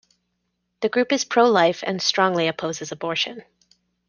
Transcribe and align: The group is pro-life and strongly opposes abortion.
The 0.79 0.89
group 0.89 1.11
is 1.11 1.23
pro-life 1.25 1.83
and 1.85 2.01
strongly 2.01 2.47
opposes 2.47 2.91
abortion. 2.91 3.43